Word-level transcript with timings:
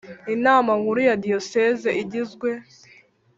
Inama 0.35 0.71
nkuru 0.79 0.99
ya 1.07 1.15
diyoseze 1.23 1.89
igizwe 2.01 2.49